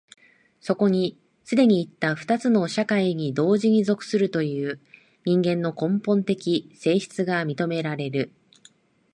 [0.61, 4.79] そこに既にいった二つの社会に同時に属するという
[5.25, 8.31] 人間の根本的性質が認められる。